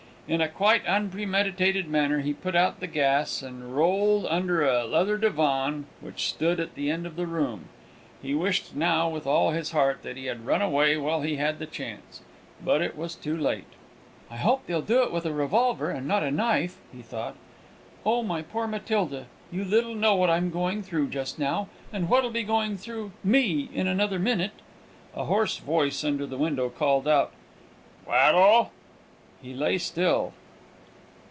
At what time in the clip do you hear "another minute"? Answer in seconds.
23.85-24.61